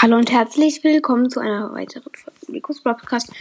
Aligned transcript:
Hallo 0.00 0.16
und 0.16 0.30
herzlich 0.30 0.84
willkommen 0.84 1.28
zu 1.28 1.40
einer 1.40 1.72
weiteren 1.72 2.12
Folge 2.14 2.52
Nikos 2.52 2.84
Podcast. 2.84 3.32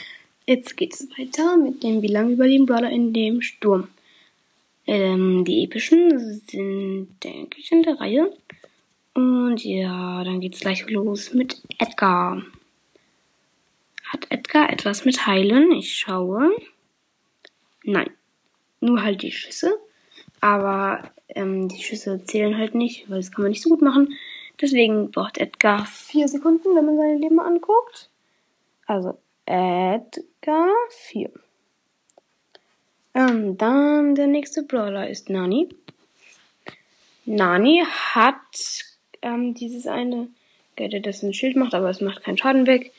Jetzt 0.48 0.76
geht 0.76 0.92
es 0.92 1.08
weiter 1.16 1.56
mit 1.56 1.84
dem 1.84 2.02
Wie 2.02 2.08
lange 2.08 2.34
überleben 2.34 2.66
Brawler 2.66 2.90
in 2.90 3.14
dem 3.14 3.44
Sturm. 3.44 3.90
Ähm, 4.88 5.46
die 5.46 5.64
epischen 5.64 6.42
sind, 6.48 7.10
denke 7.24 7.60
ich, 7.60 7.72
in 7.72 7.84
der 7.84 8.00
Reihe. 8.00 8.34
Und 9.14 9.64
ja, 9.64 10.24
dann 10.24 10.42
geht's 10.42 10.62
gleich 10.62 10.90
los 10.90 11.32
mit 11.32 11.62
Edgar. 11.78 12.42
Hat 14.06 14.26
Edgar 14.32 14.74
etwas 14.74 15.06
mit 15.06 15.28
Heilen? 15.28 15.72
Ich 15.74 15.96
schaue. 15.96 16.50
Nein. 17.84 18.10
Nur 18.80 19.04
halt 19.04 19.22
die 19.22 19.32
Schüsse. 19.32 19.78
Aber 20.42 21.12
ähm, 21.30 21.68
die 21.70 21.84
Schüsse 21.84 22.24
zählen 22.26 22.58
halt 22.58 22.74
nicht, 22.74 23.08
weil 23.12 23.18
das 23.20 23.32
kann 23.32 23.44
man 23.44 23.52
nicht 23.52 23.62
so 23.62 23.70
gut 23.70 23.84
machen. 23.84 24.18
Deswegen 24.60 25.12
braucht 25.12 25.38
Edgar 25.38 25.86
vier 25.86 26.28
Sekunden, 26.28 26.76
wenn 26.76 26.86
man 26.86 26.98
sein 26.98 27.20
Leben 27.20 27.40
anguckt. 27.40 28.10
Also 28.88 29.18
Edgar 29.46 30.74
4. 30.90 31.30
Ähm, 33.14 33.58
dann 33.58 34.16
der 34.16 34.28
nächste 34.28 34.64
Brawler 34.64 35.10
ist 35.10 35.30
Nani. 35.30 35.70
Nani 37.26 37.84
hat 38.14 38.36
ähm, 39.22 39.54
dieses 39.54 39.88
eine 39.88 40.30
Gadget, 40.76 41.06
das 41.06 41.24
ein 41.24 41.34
Schild 41.34 41.56
macht, 41.56 41.74
aber 41.74 41.90
es 41.90 42.02
macht 42.02 42.24
keinen 42.24 42.38
Schaden 42.38 42.68
weg. 42.68 42.94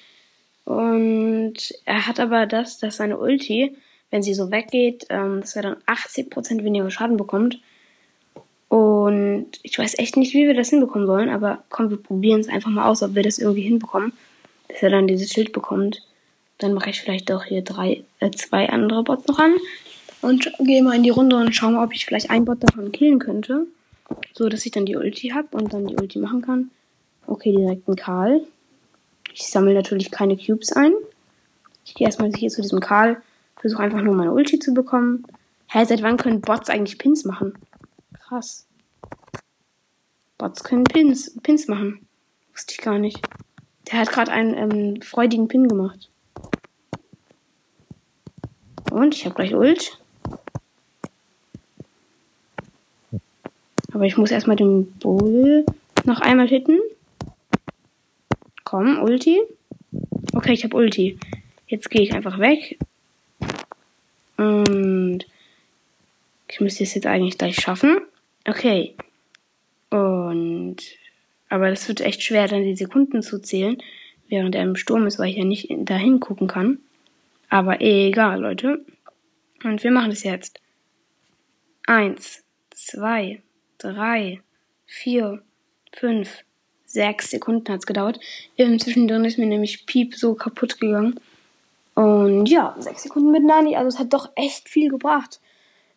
Und 0.64 1.74
er 1.84 2.06
hat 2.06 2.20
aber 2.20 2.46
das, 2.46 2.78
dass 2.78 2.96
seine 2.96 3.18
Ulti, 3.18 3.76
wenn 4.10 4.22
sie 4.22 4.34
so 4.34 4.50
weggeht, 4.50 5.06
ähm, 5.08 5.40
dass 5.40 5.56
er 5.56 5.62
dann 5.62 5.76
80% 5.86 6.62
weniger 6.62 6.90
Schaden 6.90 7.16
bekommt. 7.16 7.60
Und 8.68 9.48
ich 9.62 9.78
weiß 9.78 9.98
echt 9.98 10.16
nicht, 10.16 10.34
wie 10.34 10.46
wir 10.46 10.54
das 10.54 10.68
hinbekommen 10.70 11.06
sollen, 11.06 11.30
aber 11.30 11.64
komm, 11.70 11.90
wir 11.90 11.96
probieren 11.96 12.40
es 12.40 12.48
einfach 12.48 12.70
mal 12.70 12.86
aus, 12.86 13.02
ob 13.02 13.14
wir 13.14 13.22
das 13.22 13.38
irgendwie 13.38 13.62
hinbekommen, 13.62 14.12
dass 14.68 14.82
er 14.82 14.90
dann 14.90 15.06
dieses 15.06 15.30
Schild 15.30 15.52
bekommt. 15.52 16.02
Dann 16.58 16.74
mache 16.74 16.90
ich 16.90 17.00
vielleicht 17.00 17.30
doch 17.30 17.44
hier 17.44 17.62
drei, 17.62 18.04
äh, 18.20 18.30
zwei 18.32 18.68
andere 18.68 19.04
Bots 19.04 19.26
noch 19.26 19.38
an 19.38 19.54
und 20.20 20.52
gehe 20.58 20.82
mal 20.82 20.96
in 20.96 21.02
die 21.02 21.10
Runde 21.10 21.36
und 21.36 21.54
schaue 21.54 21.72
mal, 21.72 21.84
ob 21.84 21.94
ich 21.94 22.04
vielleicht 22.04 22.30
einen 22.30 22.44
Bot 22.44 22.62
davon 22.62 22.92
killen 22.92 23.18
könnte. 23.18 23.66
So, 24.34 24.48
dass 24.48 24.66
ich 24.66 24.72
dann 24.72 24.86
die 24.86 24.96
Ulti 24.96 25.28
habe 25.28 25.48
und 25.52 25.72
dann 25.72 25.86
die 25.86 25.96
Ulti 25.96 26.18
machen 26.18 26.42
kann. 26.42 26.70
Okay, 27.26 27.52
direkt 27.52 27.88
ein 27.88 27.96
Karl. 27.96 28.42
Ich 29.32 29.48
sammle 29.48 29.74
natürlich 29.74 30.10
keine 30.10 30.36
Cubes 30.36 30.72
ein. 30.72 30.92
Ich 31.84 31.94
gehe 31.94 32.06
erstmal 32.06 32.32
hier 32.32 32.50
zu 32.50 32.60
diesem 32.60 32.80
Karl, 32.80 33.22
versuche 33.56 33.82
einfach 33.82 34.02
nur 34.02 34.14
meine 34.14 34.32
Ulti 34.32 34.58
zu 34.58 34.74
bekommen. 34.74 35.24
Hä, 35.68 35.84
seit 35.84 36.02
wann 36.02 36.16
können 36.16 36.40
Bots 36.40 36.70
eigentlich 36.70 36.98
Pins 36.98 37.24
machen? 37.24 37.54
Krass. 38.14 38.67
Bots 40.38 40.62
können 40.62 40.84
Pins, 40.84 41.36
Pins 41.42 41.66
machen. 41.66 42.06
Wusste 42.52 42.72
ich 42.72 42.78
gar 42.78 42.98
nicht. 42.98 43.20
Der 43.90 43.98
hat 43.98 44.10
gerade 44.10 44.30
einen 44.30 44.54
ähm, 44.54 45.02
freudigen 45.02 45.48
Pin 45.48 45.66
gemacht. 45.66 46.08
Und 48.92 49.14
ich 49.14 49.24
habe 49.24 49.34
gleich 49.34 49.54
Ult. 49.54 49.98
Aber 53.92 54.04
ich 54.04 54.16
muss 54.16 54.30
erstmal 54.30 54.56
den 54.56 54.92
Bull 54.92 55.66
noch 56.04 56.20
einmal 56.20 56.46
hitten. 56.46 56.78
Komm, 58.62 59.02
Ulti. 59.02 59.40
Okay, 60.34 60.52
ich 60.52 60.62
habe 60.62 60.76
Ulti. 60.76 61.18
Jetzt 61.66 61.90
gehe 61.90 62.02
ich 62.02 62.14
einfach 62.14 62.38
weg. 62.38 62.78
Und 64.36 65.26
ich 66.46 66.60
müsste 66.60 66.84
es 66.84 66.94
jetzt 66.94 67.06
eigentlich 67.06 67.38
gleich 67.38 67.56
schaffen. 67.56 67.98
Okay. 68.46 68.94
Aber 71.48 71.70
das 71.70 71.88
wird 71.88 72.00
echt 72.00 72.22
schwer, 72.22 72.48
dann 72.48 72.62
die 72.62 72.76
Sekunden 72.76 73.22
zu 73.22 73.40
zählen, 73.40 73.78
während 74.28 74.54
er 74.54 74.62
im 74.62 74.76
Sturm 74.76 75.06
ist, 75.06 75.18
weil 75.18 75.30
ich 75.30 75.36
ja 75.36 75.44
nicht 75.44 75.68
dahin 75.70 76.20
gucken 76.20 76.46
kann. 76.46 76.78
Aber 77.48 77.80
egal, 77.80 78.40
Leute. 78.40 78.84
Und 79.64 79.82
wir 79.82 79.90
machen 79.90 80.10
das 80.10 80.22
jetzt. 80.22 80.60
Eins, 81.86 82.44
zwei, 82.70 83.42
drei, 83.78 84.40
vier, 84.86 85.42
fünf, 85.92 86.44
sechs 86.84 87.30
Sekunden 87.30 87.72
hat's 87.72 87.86
gedauert. 87.86 88.20
Zwischendrin 88.56 89.24
ist 89.24 89.38
mir 89.38 89.46
nämlich 89.46 89.86
Piep 89.86 90.14
so 90.14 90.34
kaputt 90.34 90.80
gegangen. 90.80 91.18
Und 91.94 92.46
ja, 92.46 92.76
sechs 92.78 93.02
Sekunden 93.02 93.32
mit 93.32 93.42
Nani. 93.42 93.76
Also 93.76 93.88
es 93.88 93.98
hat 93.98 94.12
doch 94.12 94.30
echt 94.36 94.68
viel 94.68 94.90
gebracht. 94.90 95.40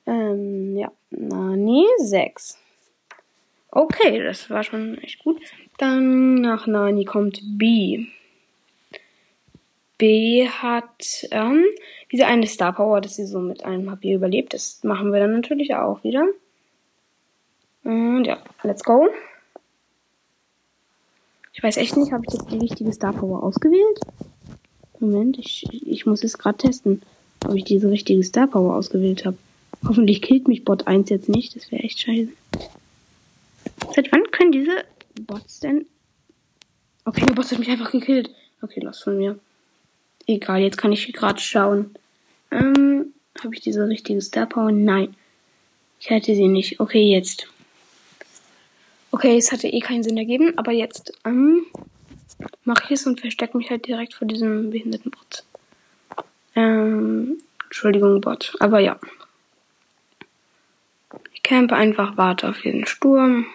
Ähm, 0.08 0.78
ja, 0.78 0.92
Nani, 1.12 1.86
sechs. 2.00 2.58
Okay, 3.72 4.22
das 4.22 4.50
war 4.50 4.64
schon 4.64 4.98
echt 4.98 5.24
gut. 5.24 5.42
Dann 5.78 6.36
nach 6.36 6.68
Nani 6.68 7.06
kommt 7.06 7.42
B. 7.58 8.06
B 9.98 10.48
hat 10.48 11.26
ähm, 11.32 11.64
diese 12.12 12.26
eine 12.26 12.48
Star 12.48 12.74
Power, 12.74 13.00
dass 13.00 13.16
sie 13.16 13.26
so 13.26 13.40
mit 13.40 13.64
einem 13.64 13.90
HP 13.90 14.14
überlebt. 14.14 14.54
Das 14.54 14.84
machen 14.84 15.14
wir 15.14 15.22
dann 15.22 15.34
natürlich 15.34 15.74
auch 15.74 16.04
wieder. 16.04 16.26
Und 17.84 18.26
ja, 18.26 18.40
let's 18.64 18.84
go. 18.84 19.08
Ich 21.54 21.64
weiß 21.64 21.78
echt 21.78 21.96
nicht, 21.96 22.12
habe 22.12 22.24
ich 22.28 22.34
jetzt 22.34 22.52
die 22.52 22.58
richtige 22.58 22.92
Star 22.92 23.14
Power 23.14 23.42
ausgewählt? 23.42 24.00
Moment, 25.00 25.38
ich, 25.40 25.66
ich 25.72 26.06
muss 26.06 26.24
es 26.24 26.38
gerade 26.38 26.58
testen, 26.58 27.02
ob 27.46 27.56
ich 27.56 27.64
diese 27.64 27.90
richtige 27.90 28.24
Star 28.24 28.48
Power 28.48 28.76
ausgewählt 28.76 29.26
habe. 29.26 29.38
Hoffentlich 29.88 30.22
killt 30.22 30.48
mich 30.48 30.66
Bot 30.66 30.88
1 30.88 31.10
jetzt 31.10 31.30
nicht, 31.30 31.56
das 31.56 31.72
wäre 31.72 31.84
echt 31.84 32.02
scheiße. 32.02 32.32
Seit 33.94 34.12
wann 34.12 34.30
können 34.32 34.52
diese 34.52 34.86
Bots 35.22 35.60
denn... 35.60 35.86
Okay, 37.04 37.26
der 37.26 37.34
Boss 37.34 37.52
hat 37.52 37.60
mich 37.60 37.70
einfach 37.70 37.92
gekillt. 37.92 38.30
Okay, 38.62 38.80
lass 38.84 39.02
von 39.02 39.18
mir. 39.18 39.40
Egal, 40.28 40.62
jetzt 40.62 40.78
kann 40.78 40.92
ich 40.92 41.12
gerade 41.14 41.40
schauen. 41.40 41.96
Ähm, 42.52 43.14
habe 43.44 43.56
ich 43.56 43.62
diese 43.62 43.88
richtige 43.88 44.22
Star 44.22 44.46
Power? 44.46 44.72
Nein. 44.72 45.16
Ich 46.00 46.10
hätte 46.10 46.36
sie 46.36 46.48
nicht. 46.48 46.80
Okay, 46.80 47.04
jetzt. 47.04 47.48
Okay, 49.12 49.38
es 49.38 49.52
hatte 49.52 49.68
eh 49.68 49.80
keinen 49.80 50.04
Sinn 50.04 50.18
ergeben, 50.18 50.58
aber 50.58 50.72
jetzt 50.72 51.14
ähm, 51.26 51.66
mache 52.64 52.86
ich 52.86 52.92
es 52.92 53.08
und 53.08 53.20
verstecke 53.20 53.58
mich 53.58 53.70
halt 53.70 53.88
direkt 53.88 54.14
vor 54.14 54.28
diesem 54.28 54.70
behinderten 54.70 55.12
Bot. 55.12 55.44
Ähm, 56.56 57.42
Entschuldigung, 57.66 58.22
Bot. 58.22 58.56
Aber 58.60 58.80
ja. 58.80 59.00
Ich 61.34 61.44
campe 61.44 61.76
einfach, 61.76 62.16
warte 62.18 62.50
auf 62.50 62.62
den 62.62 62.86
Sturm. 62.86 63.46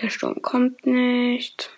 Der 0.00 0.08
Sturm 0.08 0.40
kommt 0.40 0.86
nicht. 0.86 1.70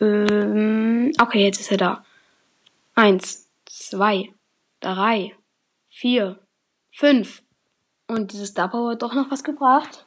Ähm, 0.00 1.12
okay, 1.20 1.44
jetzt 1.44 1.60
ist 1.60 1.70
er 1.70 1.78
da. 1.78 2.04
Eins, 2.94 3.48
zwei, 3.64 4.32
drei, 4.80 5.34
vier, 5.88 6.38
fünf. 6.92 7.42
Und 8.06 8.32
dieses 8.32 8.52
Power 8.52 8.92
hat 8.92 9.02
doch 9.02 9.14
noch 9.14 9.30
was 9.30 9.44
gebracht. 9.44 10.04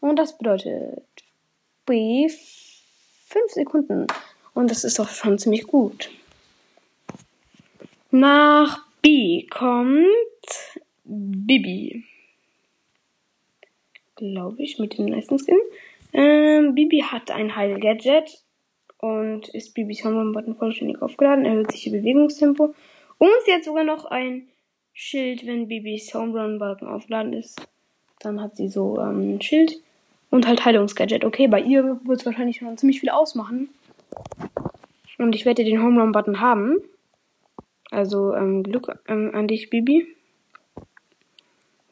Und 0.00 0.16
das 0.16 0.36
bedeutet 0.36 1.04
B 1.86 2.28
fünf 2.28 3.52
Sekunden. 3.52 4.06
Und 4.52 4.70
das 4.70 4.84
ist 4.84 4.98
doch 4.98 5.08
schon 5.08 5.38
ziemlich 5.38 5.66
gut. 5.66 6.10
Nach 8.10 8.84
B 9.00 9.46
kommt 9.46 10.04
Bibi. 11.04 11.99
Glaube 14.20 14.62
ich, 14.62 14.78
mit 14.78 14.98
dem 14.98 15.06
nächsten 15.06 15.38
Skin. 15.38 15.58
Ähm, 16.12 16.74
Bibi 16.74 17.00
hat 17.00 17.30
ein 17.30 17.56
Heil 17.56 17.80
Gadget 17.80 18.42
und 18.98 19.48
ist 19.48 19.74
Bibis 19.74 20.04
Hormon-Button 20.04 20.56
vollständig 20.56 21.00
aufgeladen, 21.00 21.46
erhöht 21.46 21.72
sich 21.72 21.86
ihr 21.86 21.92
Bewegungstempo 21.92 22.74
und 23.18 23.30
sie 23.46 23.52
hat 23.52 23.64
sogar 23.64 23.84
noch 23.84 24.04
ein 24.04 24.48
Schild, 24.92 25.46
wenn 25.46 25.68
Bibis 25.68 26.12
Home-Run-Button 26.12 26.86
aufgeladen 26.86 27.32
ist. 27.32 27.66
Dann 28.18 28.42
hat 28.42 28.56
sie 28.56 28.68
so 28.68 29.00
ähm, 29.00 29.36
ein 29.36 29.40
Schild 29.40 29.80
und 30.28 30.46
halt 30.46 30.64
Heilungsgadget. 30.64 31.24
Okay, 31.24 31.48
bei 31.48 31.60
ihr 31.60 32.00
wird 32.04 32.20
es 32.20 32.26
wahrscheinlich 32.26 32.58
schon 32.58 32.76
ziemlich 32.76 33.00
viel 33.00 33.08
ausmachen. 33.08 33.70
Und 35.16 35.34
ich 35.34 35.46
werde 35.46 35.64
den 35.64 35.82
Home-Run-Button 35.82 36.40
haben. 36.40 36.76
Also 37.90 38.34
ähm, 38.34 38.62
Glück 38.62 38.92
ähm, 39.08 39.30
an 39.32 39.48
dich, 39.48 39.70
Bibi. 39.70 40.06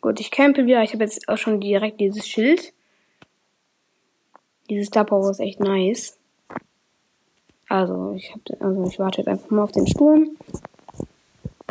Gut, 0.09 0.21
ich 0.21 0.31
campe 0.31 0.65
wieder. 0.65 0.83
Ich 0.83 0.95
habe 0.95 1.05
jetzt 1.05 1.29
auch 1.29 1.37
schon 1.37 1.61
direkt 1.61 2.01
dieses 2.01 2.27
Schild. 2.27 2.73
Dieses 4.71 4.89
Power 4.89 5.31
ist 5.31 5.39
echt 5.39 5.61
nice. 5.61 6.17
Also 7.69 8.15
ich 8.17 8.33
hab, 8.33 8.41
also 8.63 8.87
ich 8.89 8.99
warte 8.99 9.19
jetzt 9.19 9.29
einfach 9.29 9.51
mal 9.51 9.65
auf 9.65 9.73
den 9.73 9.87
Sturm. 9.87 10.31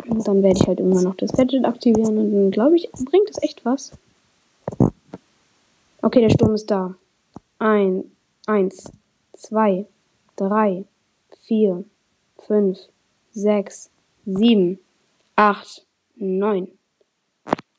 Und 0.06 0.28
dann 0.28 0.40
werde 0.44 0.56
ich 0.56 0.68
halt 0.68 0.78
immer 0.78 1.02
noch 1.02 1.16
das 1.16 1.32
Gadget 1.32 1.64
aktivieren 1.64 2.16
und 2.16 2.32
dann 2.32 2.50
glaube 2.52 2.76
ich, 2.76 2.88
bringt 2.92 3.28
das 3.28 3.42
echt 3.42 3.64
was. 3.64 3.90
Okay, 6.02 6.20
der 6.20 6.30
Sturm 6.30 6.54
ist 6.54 6.70
da. 6.70 6.94
Ein, 7.58 8.04
eins, 8.46 8.92
zwei, 9.36 9.84
drei, 10.36 10.84
vier, 11.42 11.82
fünf, 12.38 12.78
sechs, 13.32 13.90
sieben, 14.24 14.78
acht, 15.34 15.84
neun. 16.14 16.77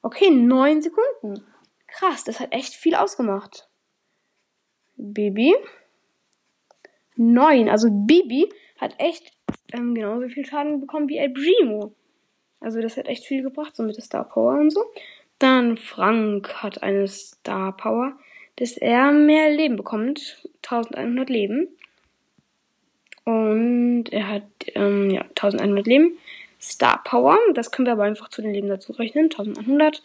Okay, 0.02 0.30
9 0.30 0.82
Sekunden. 0.82 1.44
Krass, 1.88 2.24
das 2.24 2.40
hat 2.40 2.54
echt 2.54 2.74
viel 2.74 2.96
ausgemacht. 2.96 3.68
Bibi. 4.96 5.56
9. 7.16 7.70
Also 7.70 7.90
Bibi 7.92 8.50
hat 8.78 8.96
echt 8.98 9.34
ähm, 9.74 9.94
genauso 9.94 10.30
viel 10.30 10.46
Schaden 10.46 10.80
bekommen 10.80 11.10
wie 11.10 11.18
El 11.18 11.32
Primo. 11.32 11.94
Also 12.60 12.82
das 12.82 12.98
hat 12.98 13.08
echt 13.08 13.26
viel 13.26 13.44
gebracht, 13.44 13.76
so 13.76 13.84
mit 13.84 13.96
der 13.96 14.04
Star 14.04 14.28
Power 14.28 14.60
und 14.60 14.70
so. 14.70 14.84
Dann 15.38 15.78
Frank 15.78 16.62
hat 16.62 16.84
eine 16.84 17.08
Star 17.08 17.76
Power, 17.76 18.18
dass 18.58 18.78
er 18.78 19.12
mehr 19.12 19.50
Leben 19.50 19.78
bekommt. 19.78 20.44
1100 20.64 21.30
Leben. 21.30 21.68
Und 23.24 24.06
er 24.12 24.28
hat 24.28 24.44
ähm, 24.76 25.10
ja, 25.10 25.22
1100 25.22 25.88
Leben. 25.88 26.18
Star 26.62 27.02
Power, 27.04 27.38
das 27.54 27.72
können 27.72 27.86
wir 27.86 27.94
aber 27.94 28.04
einfach 28.04 28.30
zu 28.30 28.42
den 28.42 28.54
Leben 28.54 28.68
dazu 28.68 28.92
rechnen. 28.92 29.26
1100. 29.26 30.04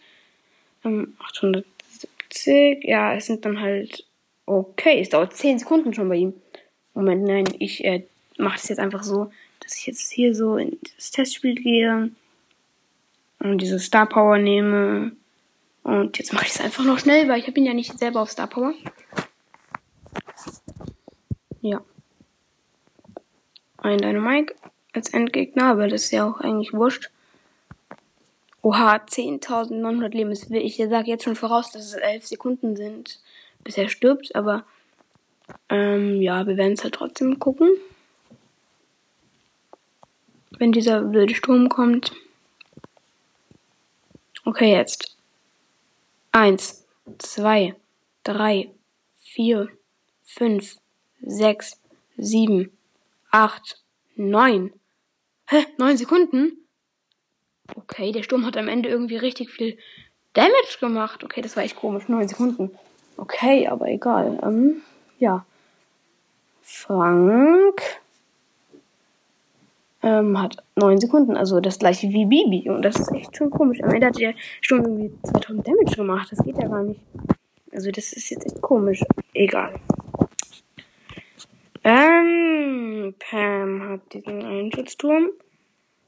Ähm, 0.85 1.15
870. 1.19 2.83
Ja, 2.83 3.13
es 3.13 3.25
sind 3.25 3.45
dann 3.45 3.59
halt. 3.59 4.05
Okay, 4.45 5.01
es 5.01 5.09
dauert 5.09 5.35
10 5.35 5.59
Sekunden 5.59 5.93
schon 5.93 6.07
bei 6.07 6.15
ihm. 6.15 6.33
Moment, 6.93 7.23
nein, 7.23 7.45
ich 7.59 7.83
äh, 7.83 8.05
mache 8.37 8.57
das 8.57 8.69
jetzt 8.69 8.79
einfach 8.79 9.03
so, 9.03 9.31
dass 9.59 9.77
ich 9.77 9.87
jetzt 9.87 10.11
hier 10.11 10.35
so 10.35 10.57
in 10.57 10.77
das 10.95 11.11
Testspiel 11.11 11.55
gehe 11.55 12.11
und 13.39 13.57
diese 13.57 13.79
Star 13.79 14.07
Power 14.07 14.37
nehme. 14.37 15.11
Und 15.83 16.17
jetzt 16.17 16.33
mache 16.33 16.45
ich 16.45 16.51
es 16.51 16.61
einfach 16.61 16.83
noch 16.83 16.99
schnell, 16.99 17.27
weil 17.27 17.39
ich 17.39 17.47
habe 17.47 17.59
ihn 17.59 17.65
ja 17.65 17.73
nicht 17.73 17.97
selber 17.99 18.21
auf 18.21 18.31
Star 18.31 18.47
Power. 18.47 18.73
Ja. 21.61 21.81
Ein 23.77 23.97
Dynamike 23.97 24.55
als 24.95 25.13
Endgegner, 25.13 25.65
aber 25.65 25.87
das 25.87 26.05
ist 26.05 26.11
ja 26.11 26.27
auch 26.27 26.39
eigentlich 26.39 26.73
wurscht. 26.73 27.09
Oha, 28.61 28.95
10.900 28.95 30.09
Leben. 30.09 30.31
Ich 30.31 30.77
sage 30.77 31.09
jetzt 31.09 31.23
schon 31.23 31.35
voraus, 31.35 31.71
dass 31.71 31.85
es 31.85 31.93
11 31.93 32.25
Sekunden 32.25 32.75
sind, 32.75 33.19
bis 33.63 33.77
er 33.77 33.89
stirbt, 33.89 34.35
aber 34.35 34.65
ähm, 35.69 36.21
ja, 36.21 36.47
wir 36.47 36.57
werden 36.57 36.73
es 36.73 36.83
halt 36.83 36.95
trotzdem 36.95 37.37
gucken. 37.39 37.69
Wenn 40.57 40.71
dieser 40.71 41.11
wilde 41.11 41.35
Sturm 41.35 41.69
kommt. 41.69 42.13
Okay, 44.45 44.71
jetzt. 44.71 45.15
Eins, 46.31 46.85
zwei, 47.17 47.75
drei, 48.23 48.71
vier, 49.17 49.69
fünf, 50.23 50.77
sechs, 51.21 51.79
sieben, 52.17 52.71
acht, 53.31 53.81
neun. 54.15 54.73
Hä? 55.47 55.65
Neun 55.77 55.97
Sekunden? 55.97 56.65
Okay, 57.75 58.11
der 58.11 58.23
Sturm 58.23 58.45
hat 58.45 58.57
am 58.57 58.67
Ende 58.67 58.89
irgendwie 58.89 59.17
richtig 59.17 59.49
viel 59.51 59.77
Damage 60.33 60.77
gemacht. 60.79 61.23
Okay, 61.23 61.41
das 61.41 61.55
war 61.55 61.63
echt 61.63 61.75
komisch. 61.75 62.07
Neun 62.07 62.27
Sekunden. 62.27 62.71
Okay, 63.17 63.67
aber 63.67 63.87
egal. 63.87 64.39
Ähm, 64.43 64.81
ja. 65.19 65.45
Frank 66.61 67.81
ähm, 70.01 70.39
hat 70.41 70.57
neun 70.75 70.99
Sekunden, 70.99 71.37
also 71.37 71.59
das 71.59 71.79
gleiche 71.79 72.09
wie 72.09 72.25
Bibi. 72.25 72.69
Und 72.69 72.81
das 72.81 72.99
ist 72.99 73.11
echt 73.11 73.37
schon 73.37 73.49
komisch. 73.49 73.81
Am 73.83 73.91
Ende 73.91 74.07
hat 74.07 74.19
der 74.19 74.33
Sturm 74.61 74.81
irgendwie 74.81 75.11
2000 75.23 75.67
Damage 75.67 75.95
gemacht. 75.95 76.31
Das 76.31 76.43
geht 76.43 76.57
ja 76.57 76.67
gar 76.67 76.83
nicht. 76.83 76.99
Also 77.71 77.91
das 77.91 78.13
ist 78.13 78.29
jetzt 78.29 78.45
echt 78.45 78.61
komisch. 78.61 79.03
Egal. 79.33 79.79
Ähm, 81.85 83.13
Pam 83.19 83.87
hat 83.87 84.13
diesen 84.13 84.43
Einschutzturm. 84.43 85.29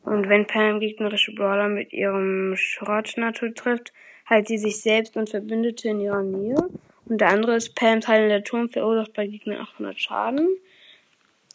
Und 0.04 0.28
wenn 0.28 0.48
Pam 0.48 0.80
gegnerische 0.80 1.34
Brawler 1.34 1.70
mit 1.70 1.94
ihrem 1.94 2.56
Schrottnatur 2.58 3.54
trifft, 3.54 3.94
heilt 4.28 4.48
sie 4.48 4.58
sich 4.58 4.82
selbst 4.82 5.16
und 5.16 5.30
Verbündete 5.30 5.90
in 5.90 6.02
ihrer 6.02 6.24
Nähe. 6.24 6.58
Und 7.06 7.22
der 7.22 7.30
andere 7.30 7.56
ist 7.56 7.76
Pams 7.76 8.08
heilender 8.08 8.44
Turm 8.44 8.70
verursacht 8.70 9.14
bei 9.14 9.28
Gegnern 9.28 9.62
800 9.62 10.00
Schaden. 10.00 10.50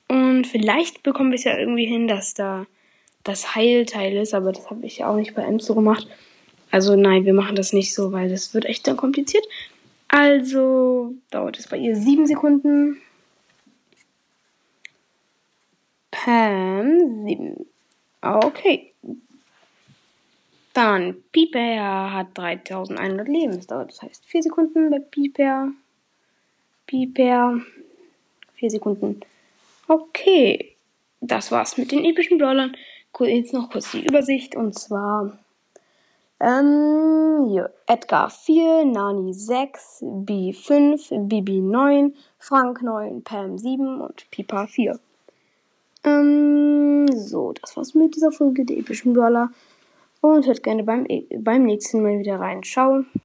Und 0.08 0.46
vielleicht 0.46 1.02
bekommen 1.02 1.30
wir 1.30 1.36
es 1.36 1.44
ja 1.44 1.58
irgendwie 1.58 1.86
hin, 1.86 2.06
dass 2.06 2.34
da 2.34 2.66
das 3.24 3.54
Heilteil 3.54 4.16
ist, 4.16 4.34
aber 4.34 4.52
das 4.52 4.70
habe 4.70 4.86
ich 4.86 4.98
ja 4.98 5.08
auch 5.08 5.16
nicht 5.16 5.34
bei 5.34 5.42
Ems 5.42 5.66
so 5.66 5.74
gemacht. 5.74 6.06
Also 6.70 6.94
nein, 6.94 7.24
wir 7.24 7.34
machen 7.34 7.56
das 7.56 7.72
nicht 7.72 7.92
so, 7.92 8.12
weil 8.12 8.28
das 8.28 8.54
wird 8.54 8.66
echt 8.66 8.86
dann 8.86 8.96
kompliziert. 8.96 9.44
Also 10.08 11.14
dauert 11.30 11.58
es 11.58 11.68
bei 11.68 11.76
ihr 11.76 11.96
sieben 11.96 12.26
Sekunden. 12.26 12.98
Pam, 16.24 17.24
sieben. 17.24 17.66
Okay. 18.20 18.92
Dann 20.72 21.16
Piper 21.32 22.12
hat 22.12 22.28
3100 22.34 23.26
Leben. 23.26 23.56
Das 23.56 23.66
dauert, 23.66 23.90
das 23.90 24.02
heißt 24.02 24.24
4 24.26 24.44
Sekunden 24.44 24.88
bei 24.88 25.00
Piper. 25.00 25.72
Piper. 26.86 27.60
4 28.54 28.70
Sekunden. 28.70 29.20
Okay. 29.88 30.76
Das 31.20 31.50
war's 31.50 31.76
mit 31.76 31.90
den 31.90 32.04
epischen 32.04 32.38
Brawlern. 32.38 32.76
Jetzt 33.18 33.52
noch 33.52 33.70
kurz 33.70 33.90
die 33.90 34.06
Übersicht. 34.06 34.54
Und 34.54 34.78
zwar 34.78 35.36
ähm, 36.38 37.48
hier. 37.48 37.74
Edgar 37.88 38.30
4, 38.30 38.84
Nani 38.84 39.34
6, 39.34 40.04
B 40.04 40.52
5, 40.52 41.08
Bibi 41.10 41.60
9, 41.60 42.14
Frank 42.38 42.80
9, 42.80 43.24
Pam 43.24 43.58
7 43.58 44.00
und 44.00 44.30
Pipa 44.30 44.68
4. 44.68 45.00
Ähm, 46.04 47.06
so, 47.12 47.52
das 47.60 47.76
war's 47.76 47.94
mit 47.94 48.16
dieser 48.16 48.32
Folge 48.32 48.64
der 48.64 48.78
epischen 48.78 49.12
Brawler. 49.12 49.50
Und 50.20 50.46
hört 50.46 50.62
gerne 50.62 50.84
beim, 50.84 51.06
beim 51.38 51.64
nächsten 51.64 52.02
Mal 52.02 52.18
wieder 52.18 52.38
rein. 52.38 52.62
Ciao. 52.62 53.04